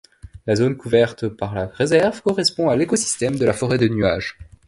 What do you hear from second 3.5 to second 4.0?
forêt de